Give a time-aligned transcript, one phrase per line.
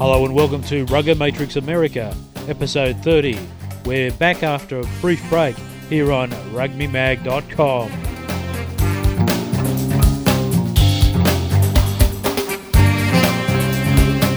[0.00, 2.16] Hello and welcome to Rugger Matrix America,
[2.48, 3.38] episode 30.
[3.84, 5.54] We're back after a brief break
[5.90, 7.90] here on rugbymag.com.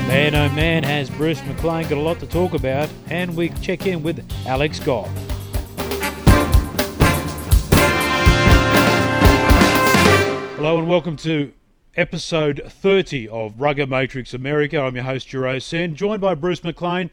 [0.05, 3.87] Man oh man, has Bruce McLean got a lot to talk about, and we check
[3.87, 5.07] in with Alex Goff.
[10.57, 11.53] Hello and welcome to
[11.95, 14.79] episode 30 of Rugger Matrix America.
[14.79, 17.11] I'm your host, Jero Sen, joined by Bruce McLean.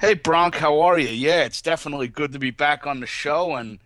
[0.00, 1.08] Hey Bronk, how are you?
[1.08, 3.78] Yeah, it's definitely good to be back on the show and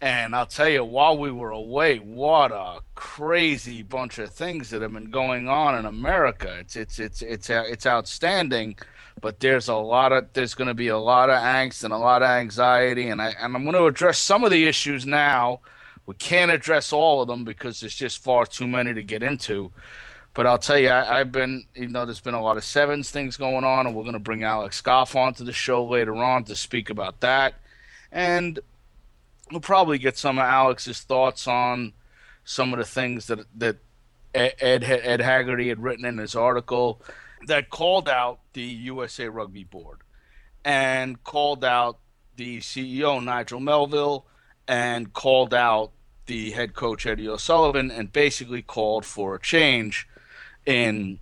[0.00, 4.80] and I'll tell you, while we were away, what a crazy bunch of things that
[4.80, 6.56] have been going on in America.
[6.60, 8.76] It's it's it's it's uh, it's outstanding,
[9.20, 11.98] but there's a lot of there's going to be a lot of angst and a
[11.98, 15.60] lot of anxiety, and I and I'm going to address some of the issues now
[16.08, 19.70] we can't address all of them because there's just far too many to get into.
[20.32, 23.10] But I'll tell you, I, have been, you know, there's been a lot of sevens
[23.10, 26.44] things going on, and we're going to bring Alex Goff onto the show later on
[26.44, 27.56] to speak about that.
[28.10, 28.58] And
[29.50, 31.92] we'll probably get some of Alex's thoughts on
[32.42, 33.76] some of the things that that
[34.34, 37.02] Ed Ed Hagerty had written in his article
[37.48, 39.98] that called out the USA Rugby Board
[40.64, 41.98] and called out
[42.36, 44.24] the CEO Nigel Melville
[44.66, 45.92] and called out
[46.28, 50.08] the head coach Eddie O'Sullivan and basically called for a change
[50.64, 51.18] in,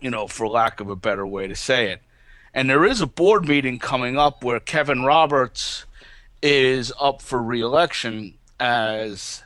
[0.00, 2.02] you know, for lack of a better way to say it.
[2.54, 5.84] And there is a board meeting coming up where Kevin Roberts
[6.42, 9.42] is up for reelection as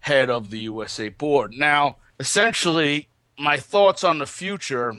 [0.00, 1.54] head of the USA board.
[1.54, 3.08] Now, essentially,
[3.38, 4.94] my thoughts on the future,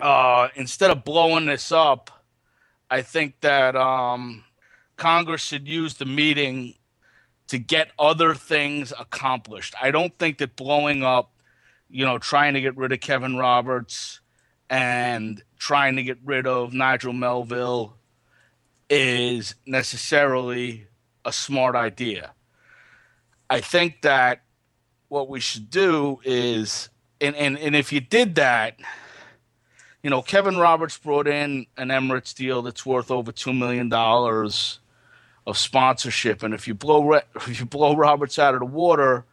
[0.00, 2.10] uh, instead of blowing this up,
[2.90, 4.44] I think that um,
[4.96, 6.74] Congress should use the meeting
[7.48, 9.74] to get other things accomplished.
[9.80, 11.30] I don't think that blowing up,
[11.88, 14.20] you know, trying to get rid of Kevin Roberts
[14.70, 17.96] and trying to get rid of Nigel Melville
[18.88, 20.86] is necessarily
[21.24, 22.32] a smart idea.
[23.50, 24.42] I think that
[25.08, 26.88] what we should do is,
[27.20, 28.78] and, and, and if you did that,
[30.02, 33.88] you know, Kevin Roberts brought in an Emirates deal that's worth over $2 million
[35.46, 36.42] of sponsorship.
[36.42, 39.24] And if you blow if you blow Roberts out of the water,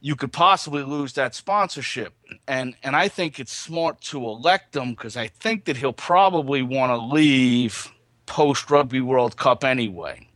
[0.00, 2.14] you could possibly lose that sponsorship.
[2.46, 6.62] And and I think it's smart to elect him because I think that he'll probably
[6.62, 7.92] want to leave
[8.26, 10.28] post Rugby World Cup anyway.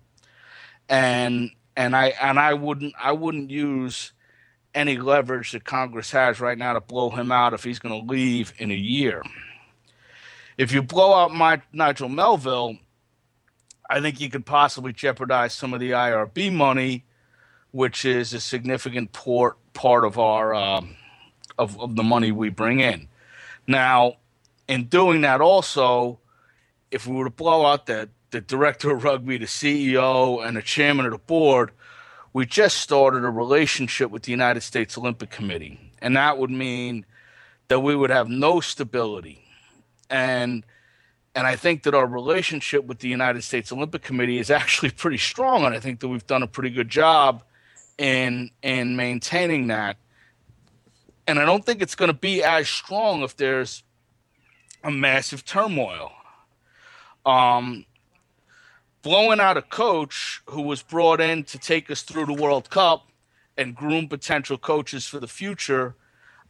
[0.89, 4.13] And and I and I wouldn't I wouldn't use
[4.75, 8.13] any leverage that Congress has right now to blow him out if he's going to
[8.13, 9.23] leave in a year.
[10.57, 12.77] If you blow out my, Nigel Melville,
[13.91, 17.05] I think you could possibly jeopardize some of the IRB money,
[17.73, 20.97] which is a significant port, part of our um,
[21.59, 23.09] of, of the money we bring in.
[23.67, 24.19] Now,
[24.69, 26.21] in doing that, also,
[26.93, 30.63] if we were to blow out the the director of rugby, the CEO, and the
[30.63, 31.73] chairman of the board,
[32.33, 37.05] we just started a relationship with the United States Olympic Committee, and that would mean
[37.67, 39.45] that we would have no stability
[40.09, 40.65] and
[41.35, 45.19] and I think that our relationship with the United States Olympic Committee is actually pretty
[45.19, 47.43] strong, and I think that we've done a pretty good job
[47.99, 49.97] in in maintaining that.
[51.27, 53.85] And I don't think it's going to be as strong if there's
[54.83, 56.13] a massive turmoil.
[57.25, 57.85] Um,
[59.03, 63.07] blowing out a coach who was brought in to take us through the World Cup
[63.57, 65.95] and groom potential coaches for the future,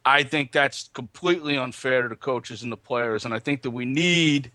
[0.05, 3.25] I think that's completely unfair to the coaches and the players.
[3.25, 4.51] And I think that we need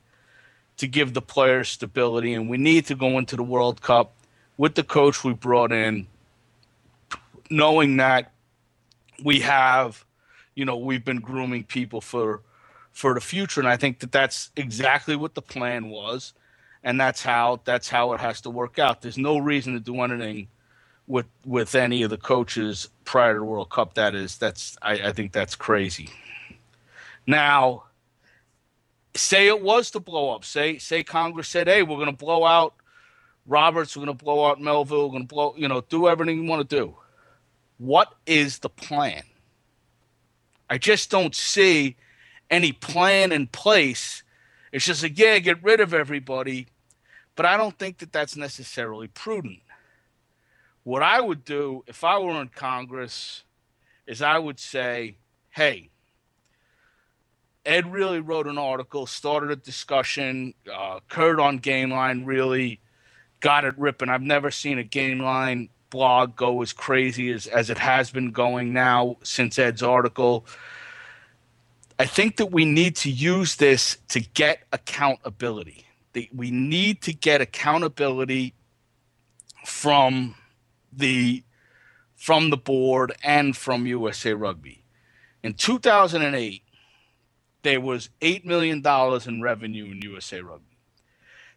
[0.77, 4.13] to give the players stability, and we need to go into the World Cup
[4.57, 6.07] with the coach we brought in,
[7.49, 8.31] knowing that
[9.23, 10.05] we have,
[10.55, 12.41] you know, we've been grooming people for
[12.91, 16.33] for the future, and I think that that's exactly what the plan was,
[16.83, 19.01] and that's how that's how it has to work out.
[19.01, 20.47] There's no reason to do anything
[21.07, 23.95] with with any of the coaches prior to the World Cup.
[23.95, 26.09] That is, that's I, I think that's crazy.
[27.27, 27.84] Now,
[29.15, 30.45] say it was to blow up.
[30.45, 32.73] Say say Congress said, "Hey, we're going to blow out
[33.45, 33.95] Roberts.
[33.95, 35.05] We're going to blow out Melville.
[35.05, 35.55] We're going to blow.
[35.57, 36.95] You know, do everything you want to do."
[37.77, 39.23] What is the plan?
[40.69, 41.97] I just don't see
[42.49, 44.23] any plan in place.
[44.71, 46.67] It's just like, yeah, get rid of everybody,
[47.35, 49.59] but I don't think that that's necessarily prudent.
[50.83, 53.43] What I would do if I were in Congress
[54.07, 55.17] is I would say,
[55.49, 55.89] hey,
[57.65, 60.53] Ed really wrote an article, started a discussion.
[60.71, 62.79] Uh, Kurt on Gameline really
[63.39, 64.09] got it ripping.
[64.09, 68.31] I've never seen a Game Line blog go as crazy as, as it has been
[68.31, 70.45] going now since Ed's article.
[71.97, 75.85] I think that we need to use this to get accountability.
[76.33, 78.53] We need to get accountability
[79.65, 80.35] from
[80.91, 81.43] the
[82.15, 84.83] from the board and from USA Rugby.
[85.43, 86.63] In 2008,
[87.65, 88.83] there was $8 million
[89.27, 90.77] in revenue in USA Rugby.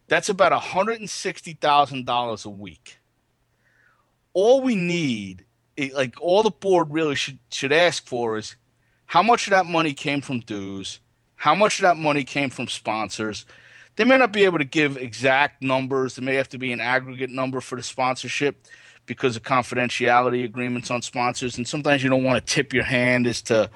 [0.07, 2.97] That's about $160,000 a week.
[4.33, 5.45] All we need,
[5.77, 8.55] eh, like all the board really should, should ask for is
[9.05, 10.99] how much of that money came from dues,
[11.35, 13.45] how much of that money came from sponsors.
[13.95, 16.15] They may not be able to give exact numbers.
[16.15, 18.65] There may have to be an aggregate number for the sponsorship
[19.05, 21.55] because of confidentiality agreements on sponsors.
[21.57, 23.69] And sometimes you don't want to tip your hand as to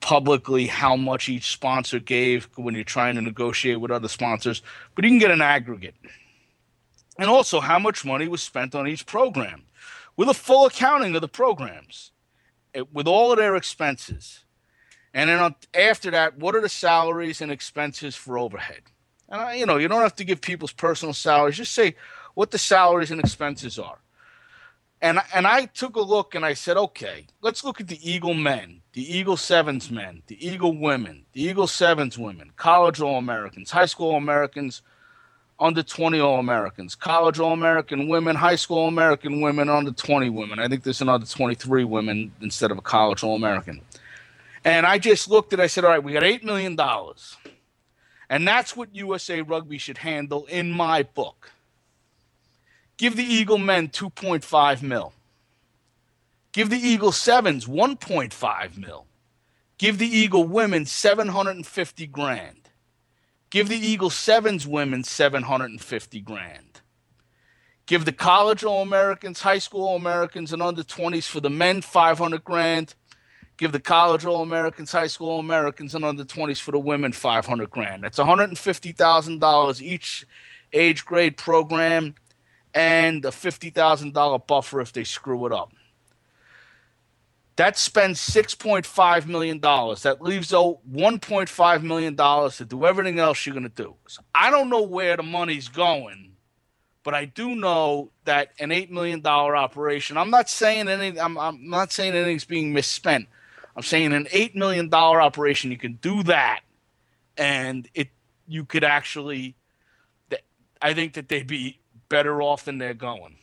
[0.00, 4.62] publicly how much each sponsor gave when you're trying to negotiate with other sponsors,
[4.94, 5.94] but you can get an aggregate.
[7.18, 9.64] And also how much money was spent on each program
[10.16, 12.12] with a full accounting of the programs,
[12.74, 14.44] eh, with all of their expenses.
[15.14, 18.82] And then after that, what are the salaries and expenses for overhead?
[19.28, 21.56] And I, you know, you don't have to give people's personal salaries.
[21.56, 21.96] Just say
[22.34, 23.98] what the salaries and expenses are.
[25.00, 28.34] And and I took a look and I said, okay, let's look at the Eagle
[28.34, 33.70] men, the Eagle Sevens men, the Eagle women, the Eagle Sevens women, college All Americans,
[33.70, 34.82] high school All Americans,
[35.60, 40.30] under 20 All Americans, college All American women, high school All American women, under 20
[40.30, 40.58] women.
[40.58, 43.80] I think there's another 23 women instead of a college All American.
[44.64, 46.76] And I just looked and I said, all right, we got $8 million.
[48.30, 51.52] And that's what USA Rugby should handle in my book.
[52.98, 55.12] Give the Eagle men 2.5 mil.
[56.52, 59.06] Give the Eagle sevens 1.5 mil.
[59.78, 62.70] Give the Eagle women 750 grand.
[63.50, 66.80] Give the Eagle sevens women 750 grand.
[67.86, 71.80] Give the college All Americans, high school All Americans, and under 20s for the men
[71.80, 72.96] 500 grand.
[73.56, 77.12] Give the college All Americans, high school All Americans, and under 20s for the women
[77.12, 78.02] 500 grand.
[78.02, 80.26] That's $150,000 each
[80.72, 82.16] age grade program
[82.78, 85.72] and a $50,000 buffer if they screw it up.
[87.56, 89.60] That spends $6.5 million.
[89.60, 93.96] That leaves out $1.5 million to do everything else you're going to do.
[94.06, 96.36] So I don't know where the money's going,
[97.02, 101.68] but I do know that an $8 million operation, I'm not saying any, I'm, I'm
[101.68, 103.26] not saying anything's being misspent.
[103.74, 106.60] I'm saying an $8 million operation, you can do that
[107.36, 108.10] and it,
[108.46, 109.56] you could actually,
[110.80, 111.77] I think that they'd be
[112.08, 113.36] better off than they're going.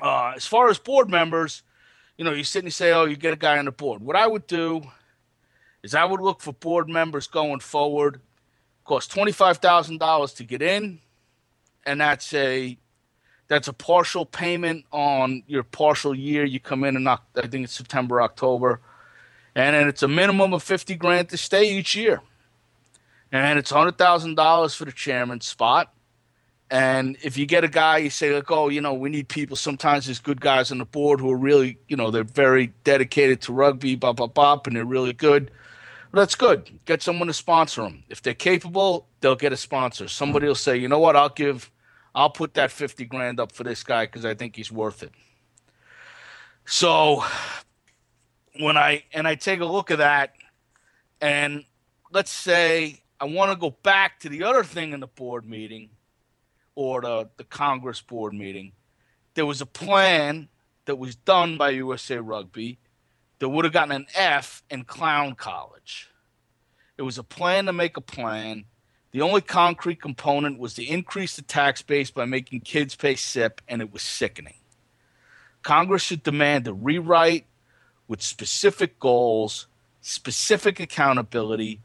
[0.00, 1.62] Uh, as far as board members,
[2.16, 4.02] you know, you sit and you say, oh, you get a guy on the board.
[4.02, 4.82] What I would do
[5.82, 8.20] is I would look for board members going forward.
[8.84, 11.00] Cost twenty five thousand dollars to get in,
[11.84, 12.78] and that's a
[13.48, 16.44] that's a partial payment on your partial year.
[16.44, 18.80] You come in in I think it's September, October,
[19.56, 22.20] and then it's a minimum of fifty grand to stay each year,
[23.32, 25.92] and it's hundred thousand dollars for the chairman spot,
[26.70, 29.56] and if you get a guy, you say like, oh, you know, we need people.
[29.56, 33.40] Sometimes there's good guys on the board who are really, you know, they're very dedicated
[33.42, 35.50] to rugby, bop, bop, bop, and they're really good.
[36.12, 36.70] Well, that's good.
[36.84, 38.02] Get someone to sponsor them.
[38.08, 40.08] If they're capable, they'll get a sponsor.
[40.08, 41.70] Somebody will say, you know what, I'll give,
[42.14, 45.12] I'll put that fifty grand up for this guy because I think he's worth it.
[46.64, 47.22] So
[48.58, 50.34] when I and I take a look at that,
[51.20, 51.64] and
[52.10, 55.90] let's say I want to go back to the other thing in the board meeting
[56.76, 58.70] or the, the Congress board meeting,
[59.34, 60.48] there was a plan
[60.84, 62.78] that was done by USA Rugby
[63.40, 66.08] that would have gotten an F in clown college.
[66.96, 68.64] It was a plan to make a plan.
[69.10, 73.60] The only concrete component was to increase the tax base by making kids pay CIPP,
[73.68, 74.54] and it was sickening.
[75.62, 77.46] Congress should demand a rewrite
[78.08, 79.66] with specific goals,
[80.00, 81.80] specific accountability,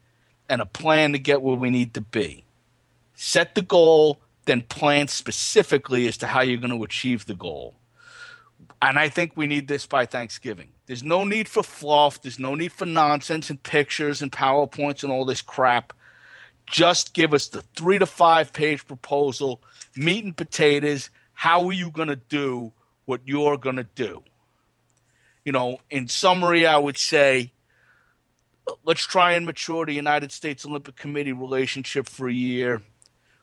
[0.48, 2.44] and a plan to get where we need to be.
[3.14, 7.74] Set the goal, then plan specifically as to how you're going to achieve the goal.
[8.80, 10.70] And I think we need this by Thanksgiving.
[10.86, 12.20] There's no need for fluff.
[12.20, 15.92] There's no need for nonsense and pictures and PowerPoints and all this crap.
[16.66, 19.62] Just give us the three to five page proposal,
[19.94, 21.10] meat and potatoes.
[21.32, 22.72] How are you going to do
[23.04, 24.24] what you're going to do?
[25.44, 27.52] You know, in summary, I would say
[28.84, 32.82] let's try and mature the United States Olympic Committee relationship for a year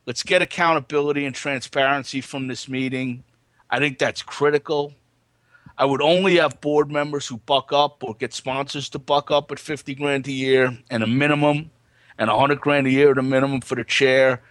[0.09, 3.23] Let's get accountability and transparency from this meeting.
[3.69, 4.95] I think that's critical.
[5.77, 9.51] I would only have board members who buck up or get sponsors to buck up
[9.51, 11.69] at 50 grand a year and a minimum
[12.17, 14.41] and 100 grand a year at a minimum for the chair.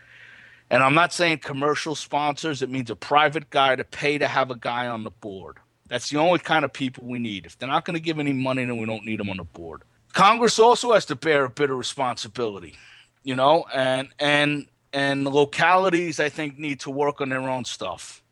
[0.71, 4.53] And I'm not saying commercial sponsors, it means a private guy to pay to have
[4.53, 5.57] a guy on the board.
[5.89, 7.47] That's the only kind of people we need.
[7.47, 9.43] If they're not going to give any money, then we don't need them on the
[9.43, 9.83] board.
[10.13, 12.77] Congress also has to bear a bit of responsibility,
[13.25, 18.23] you know, and and and localities I think need to work on their own stuff.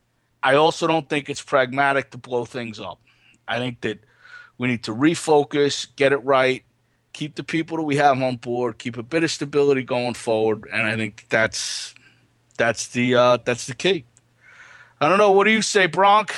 [0.42, 3.00] I also don't think it's pragmatic to blow things up.
[3.48, 3.98] I think that
[4.58, 6.64] we need to refocus, get it right,
[7.12, 10.68] keep the people that we have on board, keep a bit of stability going forward,
[10.72, 11.94] and I think that's
[12.58, 14.04] that's the uh, that's the key.
[15.00, 15.32] I don't know.
[15.32, 16.34] What do you say, Bronk?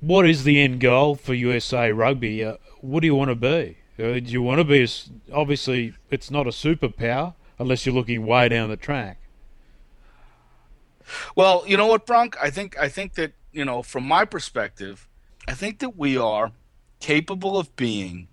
[0.00, 2.44] What is the end goal for USA Rugby?
[2.44, 3.78] Uh, what do you want to be?
[3.98, 4.82] Uh, do you want to be?
[4.82, 4.88] A,
[5.32, 9.18] obviously, it's not a superpower unless you're looking way down the track.
[11.34, 12.36] Well, you know what, Bronk?
[12.42, 15.08] I think I think that you know, from my perspective,
[15.46, 16.52] I think that we are
[17.00, 18.28] capable of being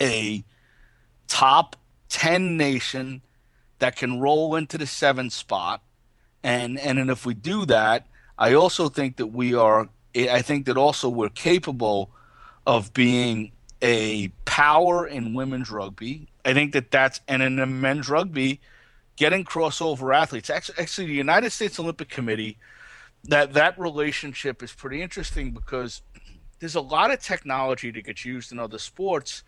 [0.00, 0.44] a
[1.26, 1.76] top
[2.08, 3.22] ten nation
[3.78, 5.82] that can roll into the seven spot,
[6.42, 8.06] and and and if we do that,
[8.38, 9.88] I also think that we are.
[10.16, 12.10] I think that also we're capable
[12.66, 13.52] of being
[13.82, 16.26] a power in women's rugby.
[16.44, 18.60] I think that that's and in men's rugby,
[19.14, 20.50] getting crossover athletes.
[20.50, 22.58] Actually, actually, the United States Olympic Committee,
[23.22, 26.02] that that relationship is pretty interesting because
[26.58, 29.44] there's a lot of technology that gets used in other sports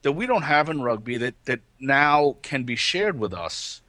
[0.00, 3.82] that we don't have in rugby that that now can be shared with us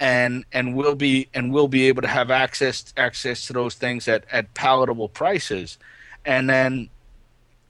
[0.00, 4.08] and and we'll be and we'll be able to have access access to those things
[4.08, 5.78] at, at palatable prices
[6.24, 6.90] and then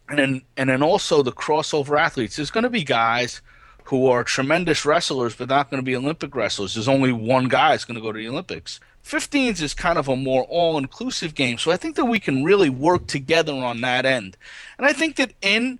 [0.08, 3.40] and then and then also the crossover athletes there's going to be guys
[3.84, 7.70] who are tremendous wrestlers but not going to be olympic wrestlers there's only one guy
[7.70, 11.58] that's going to go to the olympics 15s is kind of a more all-inclusive game
[11.58, 14.36] so i think that we can really work together on that end
[14.78, 15.78] and i think that in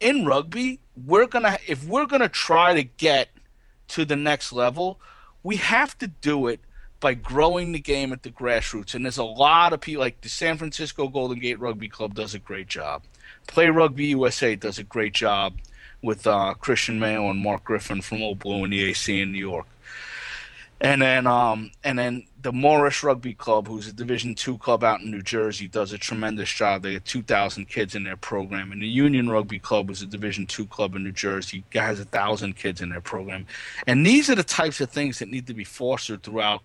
[0.00, 3.28] in rugby we're gonna if we're gonna try to get
[3.88, 5.00] to the next level,
[5.42, 6.60] we have to do it
[7.00, 8.94] by growing the game at the grassroots.
[8.94, 12.34] And there's a lot of people like the San Francisco Golden Gate Rugby Club does
[12.34, 13.02] a great job.
[13.46, 15.54] Play Rugby USA does a great job
[16.02, 19.38] with uh, Christian Mayo and Mark Griffin from Old Blue and the AC in New
[19.38, 19.66] York.
[20.80, 25.00] And then um, and then the Morris Rugby Club, who's a Division two club out
[25.00, 26.82] in New Jersey, does a tremendous job.
[26.82, 30.06] They have two thousand kids in their program, and the Union Rugby Club is a
[30.06, 33.46] Division two club in New Jersey, has a thousand kids in their program.
[33.86, 36.60] And these are the types of things that need to be fostered throughout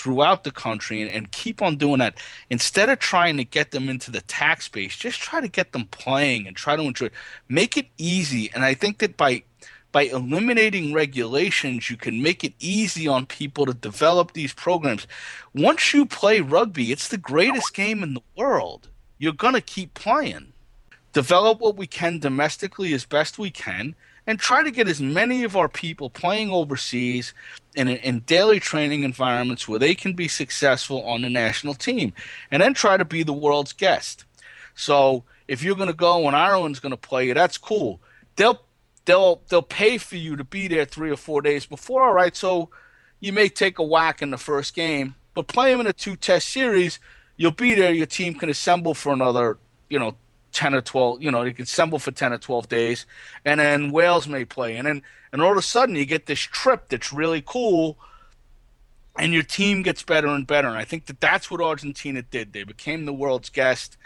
[0.00, 2.18] throughout the country and, and keep on doing that.
[2.48, 5.84] Instead of trying to get them into the tax base, just try to get them
[5.90, 7.12] playing and try to enjoy it.
[7.48, 8.50] Make it easy.
[8.54, 9.42] And I think that by
[9.92, 15.08] by eliminating regulations, you can make it easy on people to develop these programs.
[15.52, 18.88] Once you play rugby, it's the greatest game in the world.
[19.18, 20.52] You're going to keep playing.
[21.12, 25.44] Develop what we can domestically as best we can and try to get as many
[25.44, 27.34] of our people playing overseas
[27.74, 32.12] in, in daily training environments where they can be successful on the national team
[32.50, 34.24] and then try to be the world's guest.
[34.74, 38.00] So if you're going to go and Ireland's going to play you, that's cool.
[38.36, 38.60] They'll
[39.04, 42.04] they'll they'll pay for you to be there three or four days before.
[42.04, 42.70] All right, so
[43.18, 46.16] you may take a whack in the first game, but play them in a two
[46.16, 46.98] test series.
[47.36, 47.92] You'll be there.
[47.92, 49.58] Your team can assemble for another,
[49.88, 50.14] you know,
[50.52, 51.22] ten or twelve.
[51.22, 53.06] You know, you can assemble for ten or twelve days,
[53.44, 55.02] and then Wales may play, and then
[55.32, 57.98] and all of a sudden you get this trip that's really cool.
[59.18, 60.68] And your team gets better and better.
[60.68, 62.52] And I think that that's what Argentina did.
[62.52, 63.96] They became the world's guest.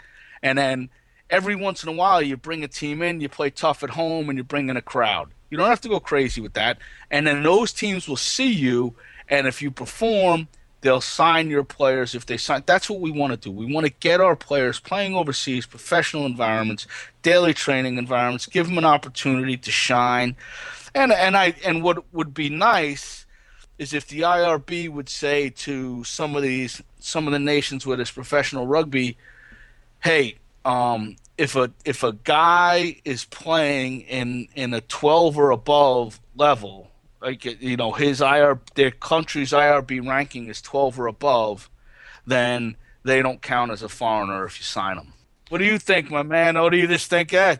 [0.41, 0.89] And then
[1.29, 4.29] every once in a while you bring a team in, you play tough at home,
[4.29, 5.29] and you bring in a crowd.
[5.49, 6.79] You don't have to go crazy with that.
[7.11, 8.95] And then those teams will see you,
[9.29, 10.47] and if you perform,
[10.85, 12.61] they'll sign your players if they sign.
[12.67, 13.51] That's what we want to do.
[13.51, 16.85] We want to get our players playing overseas, professional environments,
[17.23, 20.35] daily training environments, give them an opportunity to shine.
[20.93, 23.25] And and I and what would be nice
[23.79, 27.97] is if the IRB would say to some of these some of the nations where
[27.97, 29.17] there's professional rugby,
[30.03, 36.19] hey, um, if a if a guy is playing in in a 12 or above
[36.35, 36.91] level,
[37.25, 41.69] like you know his IR their country's IRB ranking is 12 or above,
[42.25, 45.13] then they don't count as a foreigner if you sign them.
[45.49, 46.59] What do you think, my man?
[46.59, 47.33] What do you just think?
[47.33, 47.57] Eh,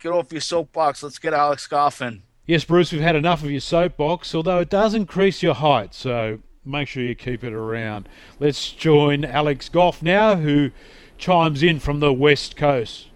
[0.00, 1.02] get off your soapbox.
[1.02, 2.22] Let's get Alex Goff in.
[2.46, 6.38] Yes, Bruce, we've had enough of your soapbox, although it does increase your height, so
[6.64, 8.08] make sure you keep it around.
[8.38, 10.70] Let's join Alex Goff now, who
[11.18, 13.08] chimes in from the west coast.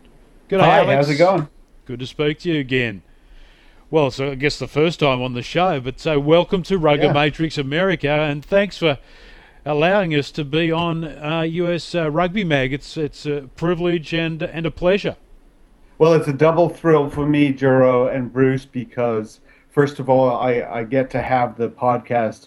[0.49, 1.07] Good Hi, Alex.
[1.07, 1.49] how's it going?
[1.85, 3.03] Good to speak to you again.
[3.93, 7.07] Well, so I guess the first time on the show, but so welcome to Rugger
[7.07, 7.13] yeah.
[7.13, 8.99] Matrix America, and thanks for
[9.67, 12.73] allowing us to be on uh, US uh, Rugby Mag.
[12.73, 15.17] It's it's a privilege and and a pleasure.
[15.99, 20.63] Well, it's a double thrill for me, Juro and Bruce, because first of all, I,
[20.63, 22.47] I get to have the podcast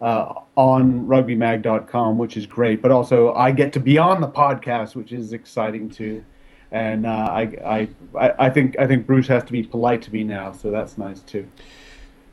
[0.00, 2.82] uh, on rugbymag.com, which is great.
[2.82, 6.24] But also, I get to be on the podcast, which is exciting too.
[6.72, 10.24] And uh, I, I I think I think Bruce has to be polite to me
[10.24, 11.48] now, so that's nice too.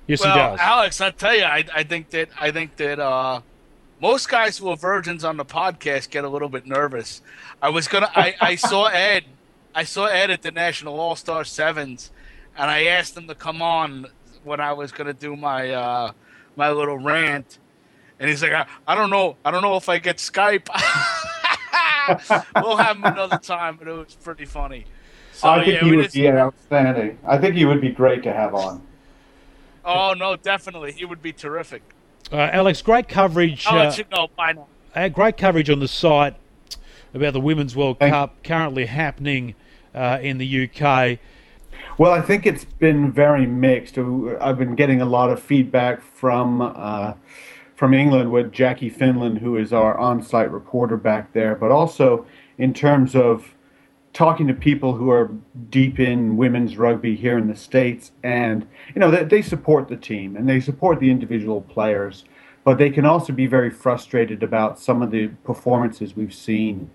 [0.06, 0.60] Yes, well, he does.
[0.60, 3.42] Alex, I tell you, I, I think that I think that uh,
[4.00, 7.22] most guys who are virgins on the podcast get a little bit nervous.
[7.62, 9.26] I was gonna, I, I saw Ed,
[9.74, 12.12] I saw Ed at the National All Star Sevens,
[12.58, 14.08] and I asked him to come on
[14.44, 16.12] when I was gonna do my uh,
[16.56, 17.58] my little rant,
[18.20, 20.70] and he's like, I, I don't know, I don't know if I get Skype.
[22.56, 24.86] we'll have him another time, but it was pretty funny.
[25.34, 27.20] So, I think yeah, you we would just- be outstanding.
[27.26, 28.82] I think you would be great to have on.
[29.86, 31.82] Oh no, definitely, he would be terrific.
[32.32, 33.66] Uh, Alex, great coverage.
[33.68, 34.28] I'll uh, let you know
[34.96, 36.36] uh, great coverage on the site
[37.14, 39.56] about the Women's World Thank- Cup currently happening
[39.96, 41.20] uh, in the UK.
[41.98, 43.98] Well, I think it's been very mixed.
[43.98, 47.14] I've been getting a lot of feedback from uh,
[47.78, 52.26] from England with Jackie Finland, who is our on-site reporter back there, but also
[52.58, 53.54] in terms of
[54.14, 55.30] talking to people who are
[55.70, 59.96] deep in women's rugby here in the states, and you know they, they support the
[59.96, 62.26] team and they support the individual players,
[62.64, 66.90] but they can also be very frustrated about some of the performances we've seen.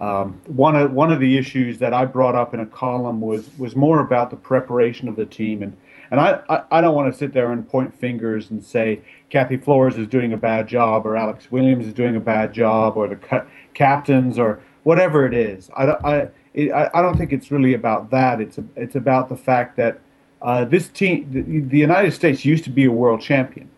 [0.00, 3.50] Um, one of one of the issues that I brought up in a column was
[3.58, 5.76] was more about the preparation of the team, and
[6.10, 9.56] and I, I, I don't want to sit there and point fingers and say Kathy
[9.56, 13.08] Flores is doing a bad job or Alex Williams is doing a bad job or
[13.08, 15.70] the ca- captains or whatever it is.
[15.76, 18.40] I, I, it, I don't think it's really about that.
[18.40, 20.00] It's it's about the fact that
[20.42, 23.70] uh, this team, the, the United States, used to be a world champion,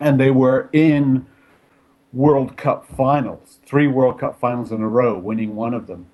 [0.00, 1.26] and they were in
[2.12, 6.06] World Cup finals, three World Cup finals in a row, winning one of them.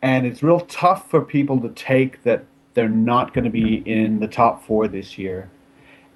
[0.00, 4.20] And it's real tough for people to take that they're not going to be in
[4.20, 5.50] the top four this year.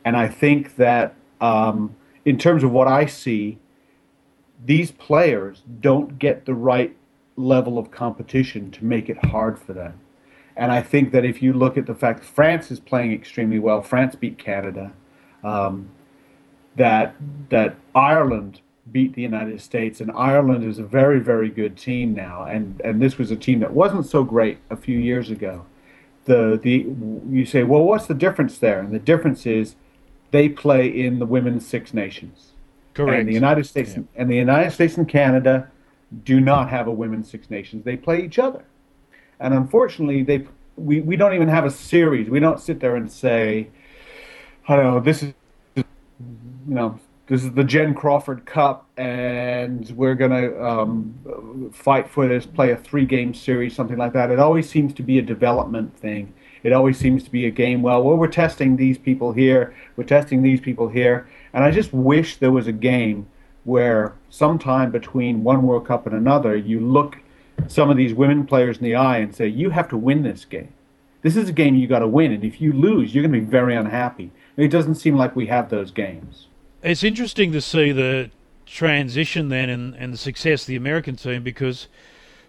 [0.04, 3.58] And I think that um, in terms of what I see,
[4.64, 6.96] these players don't get the right
[7.36, 10.00] level of competition to make it hard for them.
[10.56, 13.82] And I think that if you look at the fact France is playing extremely well,
[13.82, 14.92] France beat Canada.
[15.44, 15.90] Um,
[16.76, 17.14] that
[17.48, 18.60] that Ireland
[18.92, 23.00] beat the United States, and Ireland is a very very good team now, and and
[23.00, 25.66] this was a team that wasn't so great a few years ago.
[26.26, 26.86] The the
[27.30, 28.78] you say, well, what's the difference there?
[28.80, 29.76] And the difference is
[30.30, 32.52] they play in the women's Six Nations.
[32.94, 33.20] Correct.
[33.20, 34.02] And the United States Yeah.
[34.16, 35.70] and the United States and Canada
[36.24, 37.84] do not have a women's Six Nations.
[37.84, 38.64] They play each other,
[39.40, 42.28] and unfortunately, they we, we don't even have a series.
[42.28, 43.68] We don't sit there and say,
[44.68, 45.32] I don't know, this is
[45.76, 45.84] you
[46.66, 52.70] know this is the Jen Crawford Cup, and we're gonna um, fight for this, play
[52.70, 54.30] a three-game series, something like that.
[54.30, 56.32] It always seems to be a development thing.
[56.62, 57.82] It always seems to be a game.
[57.82, 61.92] Well, well, we're testing these people here, we're testing these people here, and I just
[61.92, 63.26] wish there was a game
[63.64, 67.18] where sometime between one World Cup and another, you look
[67.66, 70.44] some of these women players in the eye and say, "You have to win this
[70.44, 70.68] game.
[71.22, 73.40] This is a game you got to win, and if you lose, you're going to
[73.40, 76.46] be very unhappy." It doesn't seem like we have those games.
[76.82, 78.30] It's interesting to see the
[78.66, 81.88] transition then and, and the success of the American team because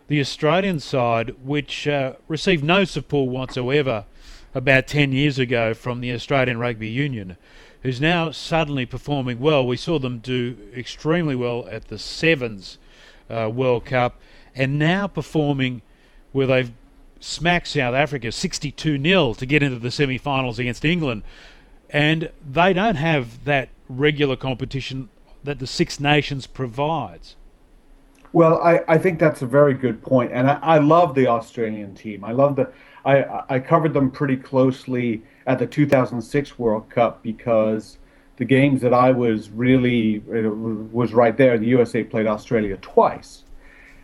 [0.07, 4.05] the Australian side, which uh, received no support whatsoever
[4.53, 7.37] about 10 years ago from the Australian Rugby Union,
[7.83, 9.65] who's now suddenly performing well.
[9.65, 12.77] We saw them do extremely well at the Sevens
[13.29, 14.19] uh, World Cup
[14.55, 15.81] and now performing
[16.33, 16.71] where they've
[17.19, 21.23] smacked South Africa 62 0 to get into the semi finals against England.
[21.89, 25.09] And they don't have that regular competition
[25.43, 27.35] that the Six Nations provides.
[28.33, 31.95] Well, I, I think that's a very good point, and I, I love the Australian
[31.95, 32.23] team.
[32.23, 32.71] I love the
[33.05, 37.97] I, I covered them pretty closely at the 2006 World Cup because
[38.35, 41.57] the games that I was really was right there.
[41.57, 43.43] The USA played Australia twice,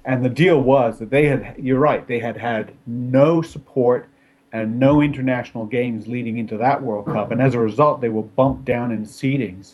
[0.05, 1.55] and the deal was that they had.
[1.57, 2.07] You're right.
[2.07, 4.07] They had had no support
[4.53, 8.23] and no international games leading into that World Cup, and as a result, they were
[8.23, 9.73] bumped down in seedings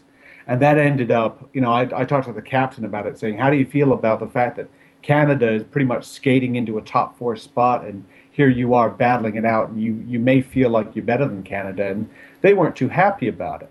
[0.50, 3.38] and that ended up, you know, I, I talked to the captain about it, saying,
[3.38, 4.68] "How do you feel about the fact that
[5.04, 9.36] Canada is pretty much skating into a top four spot, and here you are battling
[9.36, 12.10] it out, and you you may feel like you're better than Canada?" And
[12.42, 13.70] they weren't too happy about it.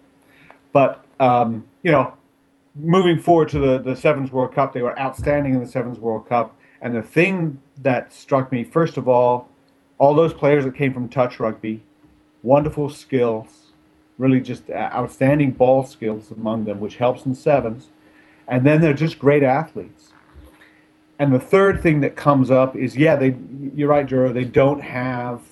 [0.73, 2.15] But um, you know,
[2.77, 6.29] moving forward to the the Sevens World Cup, they were outstanding in the Sevens World
[6.29, 6.55] Cup.
[6.81, 9.49] And the thing that struck me, first of all,
[9.99, 11.83] all those players that came from touch rugby,
[12.43, 13.73] wonderful skills,
[14.17, 17.89] really just outstanding ball skills among them, which helps in sevens.
[18.47, 20.13] And then they're just great athletes.
[21.19, 23.37] And the third thing that comes up is, yeah, they.
[23.75, 24.33] You're right, Juro.
[24.33, 25.43] They don't have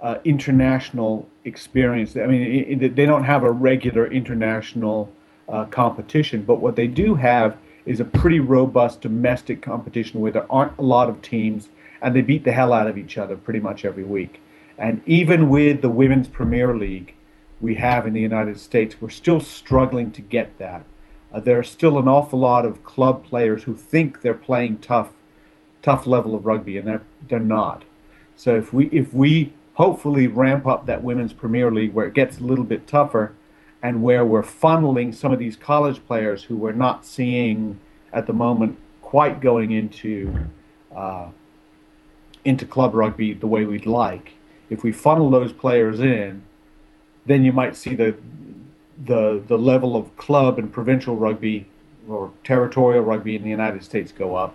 [0.00, 2.16] uh, international experience.
[2.16, 5.12] I mean, it, it, they don't have a regular international
[5.48, 6.42] uh, competition.
[6.42, 10.82] But what they do have is a pretty robust domestic competition where there aren't a
[10.82, 11.68] lot of teams,
[12.00, 14.40] and they beat the hell out of each other pretty much every week.
[14.78, 17.14] And even with the Women's Premier League
[17.60, 20.84] we have in the United States, we're still struggling to get that.
[21.32, 25.10] Uh, there are still an awful lot of club players who think they're playing tough,
[25.82, 27.84] tough level of rugby, and they're they're not.
[28.36, 32.38] So if we if we hopefully ramp up that women's Premier League where it gets
[32.38, 33.34] a little bit tougher,
[33.82, 37.78] and where we're funneling some of these college players who we're not seeing
[38.12, 40.46] at the moment quite going into
[40.94, 41.26] uh,
[42.46, 44.32] into club rugby the way we'd like.
[44.70, 46.42] If we funnel those players in,
[47.26, 48.16] then you might see the
[49.04, 51.66] the the level of club and provincial rugby
[52.08, 54.54] or territorial rugby in the United States go up,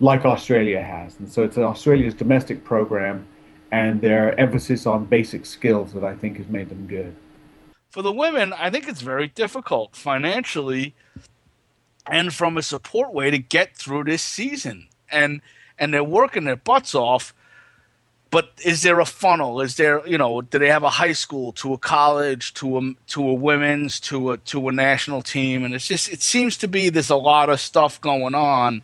[0.00, 1.18] like Australia has.
[1.18, 3.26] And so it's Australia's domestic program
[3.70, 7.14] and their emphasis on basic skills that I think has made them good.
[7.90, 10.94] For the women, I think it's very difficult financially
[12.06, 14.88] and from a support way to get through this season.
[15.10, 15.40] And
[15.78, 17.34] and they're working their butts off.
[18.30, 19.60] But is there a funnel?
[19.60, 22.94] Is there, you know, do they have a high school to a college to a
[23.08, 25.64] to a women's to a to a national team?
[25.64, 28.82] And it's just it seems to be there's a lot of stuff going on,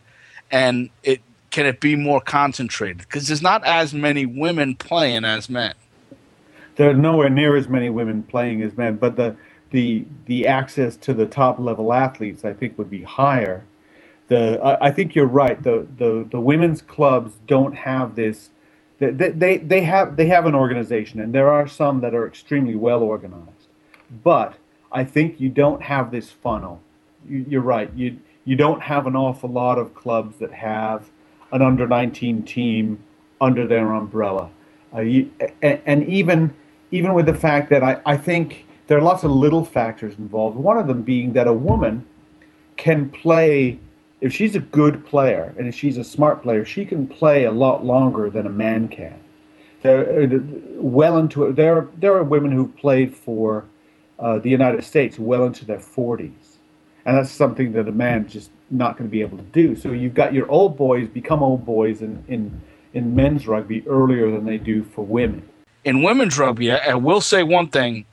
[0.49, 5.49] and it can it be more concentrated because there's not as many women playing as
[5.49, 5.73] men.
[6.75, 9.35] There are nowhere near as many women playing as men, but the
[9.71, 13.65] the the access to the top level athletes I think would be higher
[14.27, 15.61] the I, I, think you're right.
[15.61, 18.49] The, the the women's clubs don't have this.
[18.99, 22.75] They, they they have they have an organization, and there are some that are extremely
[22.75, 23.67] well organized.
[24.23, 24.55] But
[24.91, 26.81] I think you don't have this funnel.
[27.27, 27.91] You, you're right.
[27.95, 31.09] You you don't have an awful lot of clubs that have
[31.51, 33.03] an under 19 team
[33.39, 34.49] under their umbrella.
[34.93, 35.31] Uh, you,
[35.61, 36.53] and, and, even
[36.91, 40.55] even with the fact that I, I think there are lots of little factors involved.
[40.55, 42.05] One of them being that a woman
[42.77, 43.79] can play
[44.23, 47.51] if she's a good player and if she's a smart player, she can play a
[47.51, 49.19] lot longer than a man can.
[49.81, 50.39] There, uh,
[50.75, 51.57] well into it.
[51.57, 53.65] there, there are women who've played for
[54.17, 56.55] uh, the United States well into their 40s,
[57.05, 59.75] and that's something that a man just not going to be able to do.
[59.75, 62.61] So you've got your old boys become old boys in in
[62.93, 65.43] in men's rugby earlier than they do for women.
[65.83, 68.05] In women's rugby, I will say one thing.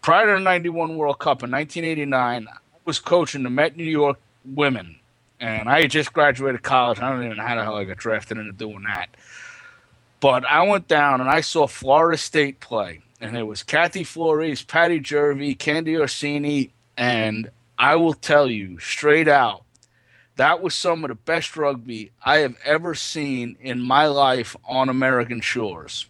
[0.00, 4.18] Prior to the 91 World Cup in 1989, I was coaching the Met New York
[4.44, 4.96] women
[5.42, 7.00] and I just graduated college.
[7.00, 9.08] I don't even know how the hell I got drafted into doing that.
[10.20, 14.62] But I went down and I saw Florida State play, and it was Kathy Flores,
[14.62, 19.64] Patty Jervey, Candy Orsini, and I will tell you straight out,
[20.36, 24.88] that was some of the best rugby I have ever seen in my life on
[24.88, 26.06] American shores.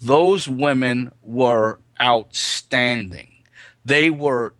[0.00, 3.44] Those women were outstanding.
[3.84, 4.54] They were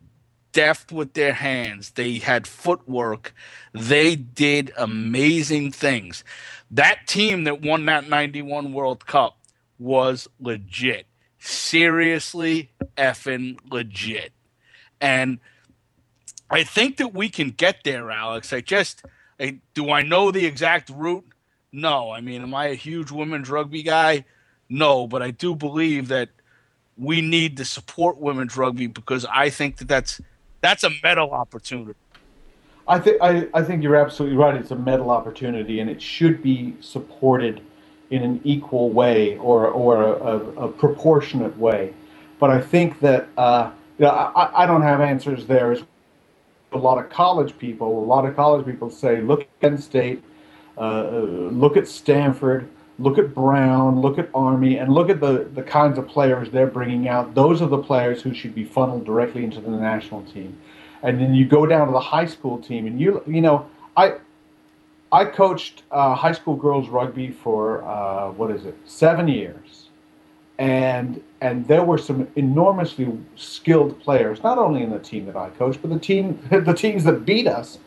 [0.52, 1.90] deft with their hands.
[1.90, 3.34] They had footwork.
[3.72, 6.24] They did amazing things.
[6.70, 9.38] That team that won that 91 World Cup
[9.78, 11.06] was legit.
[11.38, 14.32] Seriously effing legit.
[15.00, 15.38] And
[16.50, 18.52] I think that we can get there, Alex.
[18.52, 19.04] I just
[19.40, 21.26] I, do I know the exact route?
[21.70, 22.10] No.
[22.10, 24.24] I mean, am I a huge women's rugby guy?
[24.68, 26.30] No, but I do believe that
[26.96, 30.20] we need to support women's rugby because I think that that's
[30.60, 31.98] that's a medal opportunity.
[32.86, 34.54] I think I, think you're absolutely right.
[34.54, 37.60] It's a medal opportunity, and it should be supported
[38.10, 41.92] in an equal way or or a, a, a proportionate way.
[42.38, 45.76] But I think that uh, you know, I, I don't have answers there.
[46.72, 50.22] A lot of college people, a lot of college people say, look at Penn State,
[50.78, 52.68] uh, look at Stanford,
[52.98, 56.66] look at Brown, look at Army, and look at the, the kinds of players they're
[56.66, 57.34] bringing out.
[57.34, 60.58] Those are the players who should be funneled directly into the national team.
[61.02, 64.16] And then you go down to the high school team, and you you know I
[65.12, 69.88] I coached uh, high school girls rugby for uh, what is it seven years,
[70.58, 75.50] and and there were some enormously skilled players, not only in the team that I
[75.50, 77.78] coached, but the team the teams that beat us.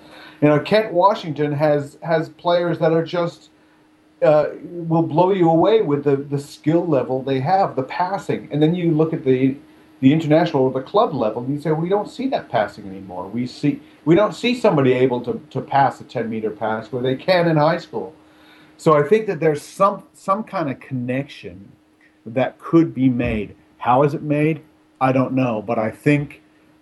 [0.41, 3.50] You know, Kent Washington has has players that are just
[4.21, 8.47] uh, will blow you away with the, the skill level they have, the passing.
[8.51, 9.57] And then you look at the
[9.99, 13.27] the international or the club level, and you say, we don't see that passing anymore.
[13.27, 17.03] We see we don't see somebody able to, to pass a 10 meter pass where
[17.03, 18.15] they can in high school.
[18.77, 21.71] So I think that there's some some kind of connection
[22.25, 23.55] that could be made.
[23.77, 24.61] How is it made?
[24.99, 26.41] I don't know, but I think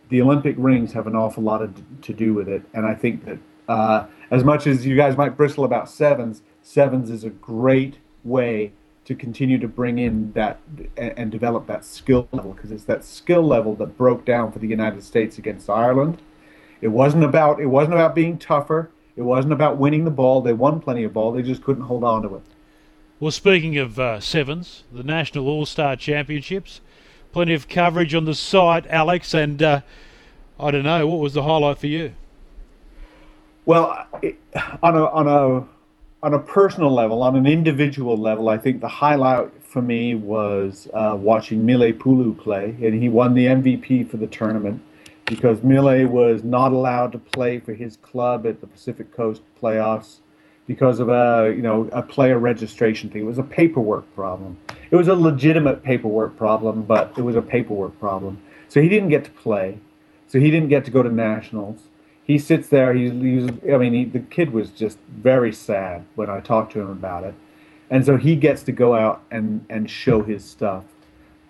[0.10, 3.26] the Olympic rings have an awful lot of, to do with it, and I think
[3.26, 7.98] that uh, as much as you guys might bristle about sevens, sevens is a great
[8.24, 8.72] way
[9.04, 10.60] to continue to bring in that
[10.96, 14.68] and, develop that skill level because it's that skill level that broke down for the
[14.68, 16.22] United States against Ireland.
[16.80, 18.92] It wasn't about it wasn't about being tougher.
[19.16, 20.42] It wasn't about winning the ball.
[20.42, 21.32] They won plenty of ball.
[21.32, 22.44] They just couldn't hold on to it.
[23.20, 26.82] Well, speaking of uh, sevens, the National All Star Championships,
[27.32, 29.82] plenty of coverage on the site, Alex, and uh,
[30.60, 32.14] I don't know, what was the highlight for you?
[33.66, 34.08] Well,
[34.84, 35.79] on a on a
[36.22, 40.90] on a personal level, on an individual level, I think the highlight for me was
[40.94, 44.82] uh, watching Mile Pulu play, and he won the MVP for the tournament
[45.26, 50.18] because Mile was not allowed to play for his club at the Pacific Coast playoffs
[50.68, 53.22] because of a you know a player registration thing.
[53.22, 54.58] It was a paperwork problem.
[54.92, 58.42] It was a legitimate paperwork problem, but it was a paperwork problem.
[58.68, 59.80] So he didn't get to play.
[60.28, 61.89] So he didn't get to go to nationals
[62.30, 62.94] he sits there.
[62.94, 66.92] He's I mean, he, the kid was just very sad when I talked to him
[66.92, 67.34] about it,
[67.90, 70.84] and so he gets to go out and and show his stuff.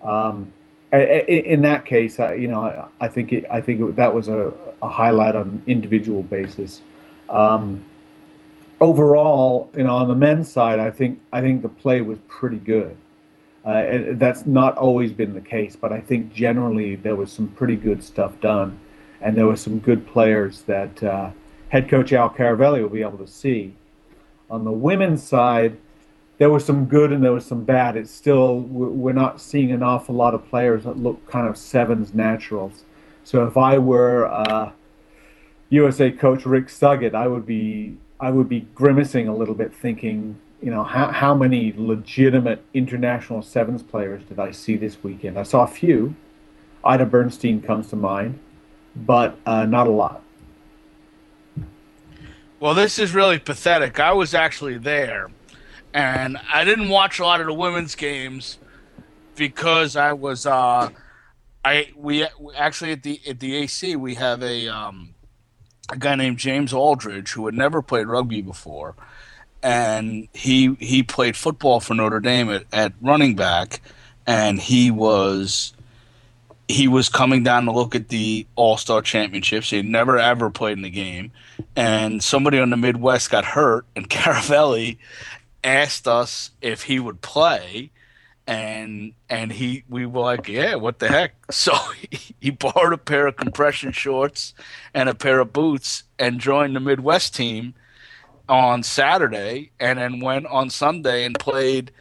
[0.02, 0.54] Um,
[0.94, 4.54] in that case, you know, I, I think it, I think it, that was a,
[4.82, 6.82] a, highlight on an individual basis.
[7.28, 7.84] Um,
[8.80, 12.58] overall, you know, on the men's side, I think I think the play was pretty
[12.58, 12.96] good.
[13.66, 17.76] Uh, that's not always been the case, but I think generally there was some pretty
[17.76, 18.80] good stuff done
[19.22, 21.32] and there were some good players that uh,
[21.70, 23.76] head coach Al Caravelli will be able to see.
[24.50, 25.78] On the women's side,
[26.38, 27.96] there was some good and there was some bad.
[27.98, 32.14] It's still we're not seeing an awful lot of players that look kind of sevens
[32.14, 32.86] naturals.
[33.24, 34.72] So if I were uh,
[35.70, 40.40] USA coach Rick Suggitt, I would be I would be grimacing a little bit, thinking,
[40.62, 45.38] you know, how how many legitimate international sevens players did I see this weekend?
[45.38, 46.16] I saw a few.
[46.86, 48.40] Ida Bernstein comes to mind
[48.96, 50.24] but uh, not a lot.
[52.60, 54.00] Well, this is really pathetic.
[54.00, 55.30] I was actually there,
[55.94, 58.58] and I didn't watch a lot of the women's games
[59.36, 60.46] because I was.
[60.46, 60.90] Uh,
[61.64, 62.26] I we
[62.56, 65.14] actually at the at the AC we have a um,
[65.90, 68.96] a guy named James Aldridge who had never played rugby before,
[69.64, 73.82] and he he played football for Notre Dame at, at running back,
[74.28, 75.74] and he was
[76.70, 79.72] he was coming down to look at the All Star Championships.
[79.72, 81.32] He'd never ever played in the game,
[81.76, 85.00] and somebody on the Midwest got hurt, and Caravelli
[85.64, 87.90] asked us if he would play,
[88.46, 91.34] and and he we were like, yeah, what the heck?
[91.52, 91.74] So
[92.12, 94.54] he, he borrowed a pair of compression shorts
[94.94, 97.74] and a pair of boots and joined the Midwest team
[98.48, 101.92] on Saturday, and then went on Sunday and played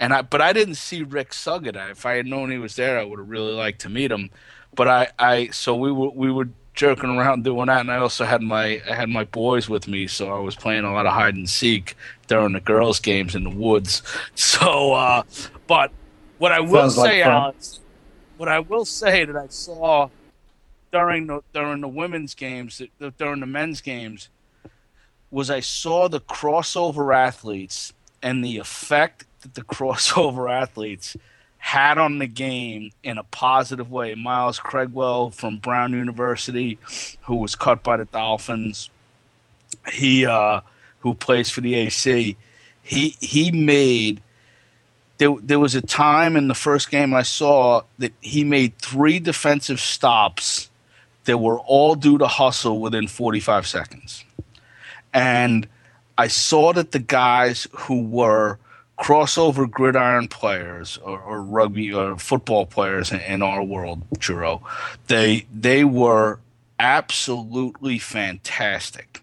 [0.00, 1.76] and I but I didn't see Rick Suggitt.
[1.90, 4.30] If I had known he was there, I would have really liked to meet him.
[4.74, 8.24] But I, I so we were we were jerking around doing that, and I also
[8.24, 11.12] had my I had my boys with me, so I was playing a lot of
[11.12, 14.02] hide and seek during the girls' games in the woods.
[14.34, 15.22] So, uh,
[15.66, 15.90] but
[16.38, 17.80] what I will Sounds say, like Alex,
[18.36, 20.08] what I will say that I saw
[20.92, 22.80] during the during the women's games,
[23.18, 24.30] during the men's games,
[25.30, 31.16] was I saw the crossover athletes and the effect that the crossover athletes
[31.58, 34.14] had on the game in a positive way.
[34.14, 36.78] Miles Craigwell from Brown University,
[37.22, 38.88] who was cut by the Dolphins,
[39.92, 40.62] he uh,
[41.00, 42.36] who plays for the AC,
[42.82, 44.22] he he made.
[45.18, 49.18] There, there was a time in the first game I saw that he made three
[49.18, 50.70] defensive stops
[51.24, 54.24] that were all due to hustle within 45 seconds.
[55.12, 55.68] And
[56.16, 58.58] I saw that the guys who were–
[59.00, 64.62] crossover gridiron players or, or rugby or football players in, in our world, Juro,
[65.06, 66.40] they they were
[66.78, 69.22] absolutely fantastic.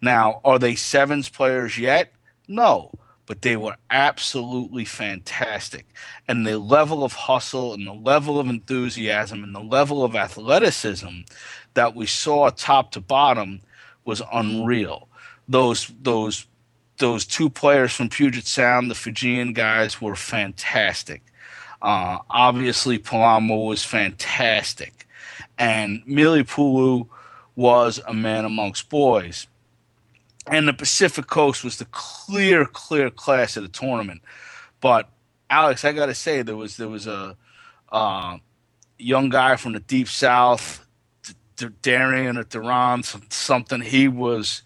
[0.00, 2.12] Now, are they sevens players yet?
[2.48, 2.90] No,
[3.26, 5.86] but they were absolutely fantastic.
[6.26, 11.20] And the level of hustle and the level of enthusiasm and the level of athleticism
[11.74, 13.60] that we saw top to bottom
[14.04, 15.08] was unreal.
[15.48, 16.46] Those those
[17.02, 21.20] those two players from Puget Sound, the Fijian guys, were fantastic.
[21.82, 25.08] Uh, obviously, Palamo was fantastic,
[25.58, 27.08] and Mile Pulu
[27.56, 29.48] was a man amongst boys.
[30.46, 34.22] And the Pacific Coast was the clear, clear class of the tournament.
[34.80, 35.08] But
[35.50, 37.36] Alex, I got to say, there was there was a
[37.90, 38.38] uh,
[38.96, 40.86] young guy from the deep south,
[41.82, 43.80] Darian or Duran, something.
[43.80, 44.62] He was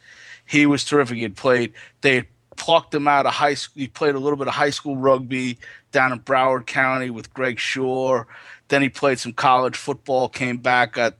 [0.46, 1.16] he was terrific.
[1.16, 1.72] He had played.
[2.00, 3.80] They had plucked him out of high school.
[3.80, 5.58] He played a little bit of high school rugby
[5.92, 8.26] down in Broward County with Greg Shore.
[8.68, 10.28] Then he played some college football.
[10.28, 11.14] Came back, got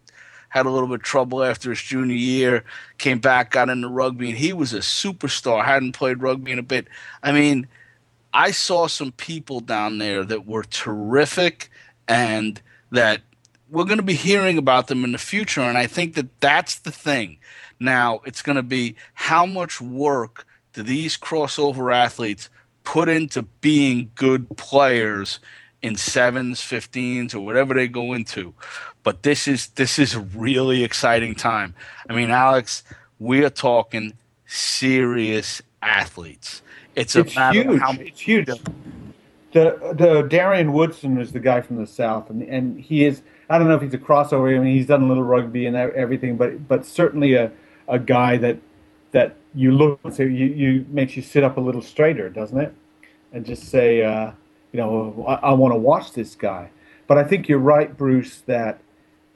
[0.49, 2.65] had a little bit of trouble after his junior year.
[2.99, 5.65] Came back, got into rugby, and he was a superstar.
[5.65, 6.89] Hadn't played rugby in a bit.
[7.23, 7.67] I mean,
[8.33, 11.71] I saw some people down there that were terrific,
[12.09, 12.61] and
[12.91, 13.21] that
[13.69, 15.61] we're going to be hearing about them in the future.
[15.61, 17.39] And I think that that's the thing
[17.79, 22.49] now, it's going to be how much work do these crossover athletes
[22.85, 25.41] put into being good players
[25.83, 28.55] in sevens, 15s, or whatever they go into.
[29.03, 31.75] But this is this is a really exciting time.
[32.09, 32.83] I mean, Alex,
[33.19, 34.15] we are talking
[34.47, 36.63] serious athletes.
[36.95, 37.81] It's, a it's huge.
[37.81, 38.47] How, it's huge.
[39.53, 43.23] The the Darian Woodson is the guy from the south, and and he is.
[43.49, 44.55] I don't know if he's a crossover.
[44.55, 47.53] I mean, he's done a little rugby and everything, but but certainly a
[47.89, 48.59] a guy that
[49.13, 52.75] that you look say you, you makes you sit up a little straighter, doesn't it?
[53.33, 54.33] And just say, uh,
[54.73, 56.71] you know, I, I want to watch this guy.
[57.07, 58.81] But I think you're right, Bruce, that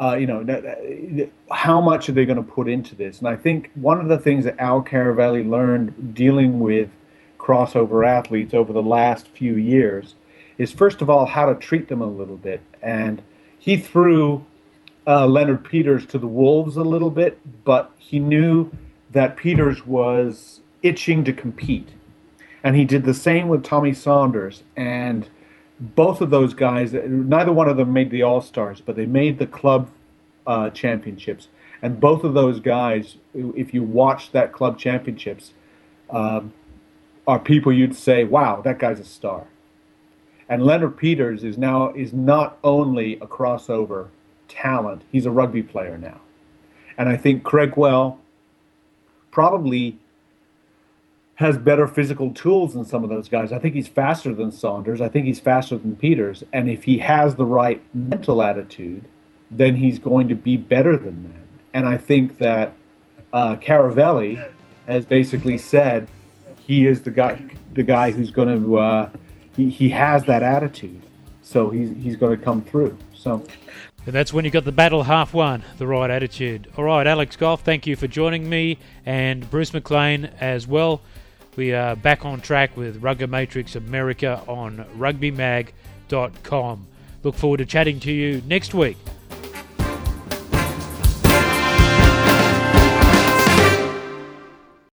[0.00, 3.18] uh, you know, that, how much are they going to put into this?
[3.18, 6.88] And I think one of the things that Al Caravelli learned dealing with
[7.38, 10.14] crossover athletes over the last few years
[10.56, 12.62] is, first of all, how to treat them a little bit.
[12.80, 13.20] And
[13.58, 14.46] he threw
[15.06, 18.70] uh, Leonard Peters to the wolves a little bit, but he knew
[19.10, 21.88] that Peters was itching to compete.
[22.62, 24.62] And he did the same with Tommy Saunders.
[24.76, 25.28] And
[25.80, 29.38] both of those guys, neither one of them made the All Stars, but they made
[29.38, 29.90] the club
[30.46, 31.48] uh, championships.
[31.82, 35.54] And both of those guys, if you watch that club championships,
[36.10, 36.52] um,
[37.26, 39.46] are people you'd say, "Wow, that guy's a star."
[40.48, 44.08] And Leonard Peters is now is not only a crossover
[44.50, 46.20] talent; he's a rugby player now.
[46.98, 48.18] And I think Cregwell
[49.30, 49.98] probably
[51.36, 53.50] has better physical tools than some of those guys.
[53.50, 55.00] I think he's faster than Saunders.
[55.00, 56.44] I think he's faster than Peters.
[56.52, 59.06] And if he has the right mental attitude,
[59.50, 61.42] then he's going to be better than them.
[61.72, 62.74] And I think that
[63.32, 64.46] uh, Caravelli
[64.86, 66.08] has basically said
[66.58, 68.78] he is the guy, the guy who's going to.
[68.78, 69.10] Uh,
[69.56, 71.00] he, he has that attitude,
[71.40, 72.98] so he's he's going to come through.
[73.14, 73.44] So.
[74.06, 76.72] And that's when you got the battle half won, the right attitude.
[76.76, 81.02] All right, Alex Goff, thank you for joining me, and Bruce McLean as well.
[81.54, 86.86] We are back on track with Rugger Matrix America on rugbymag.com.
[87.22, 88.96] Look forward to chatting to you next week.